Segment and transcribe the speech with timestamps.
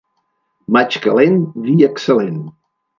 [0.79, 1.39] Maig calent,
[1.69, 2.45] vi excel·lent.